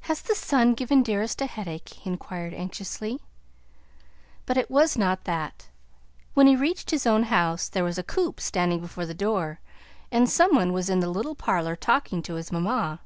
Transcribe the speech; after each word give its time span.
"Has 0.00 0.20
the 0.20 0.34
sun 0.34 0.74
given 0.74 1.02
Dearest 1.02 1.40
a 1.40 1.46
headache?" 1.46 1.88
he 1.88 2.10
inquired 2.10 2.52
anxiously. 2.52 3.22
But 4.44 4.58
it 4.58 4.70
was 4.70 4.98
not 4.98 5.24
that. 5.24 5.68
When 6.34 6.46
he 6.46 6.54
reached 6.54 6.90
his 6.90 7.06
own 7.06 7.22
house 7.22 7.70
there 7.70 7.82
was 7.82 7.96
a 7.96 8.02
coupe 8.02 8.38
standing 8.38 8.80
before 8.80 9.06
the 9.06 9.14
door 9.14 9.60
and 10.12 10.28
some 10.28 10.54
one 10.54 10.74
was 10.74 10.90
in 10.90 11.00
the 11.00 11.08
little 11.08 11.34
parlor 11.34 11.74
talking 11.74 12.20
to 12.24 12.34
his 12.34 12.52
mamma. 12.52 13.00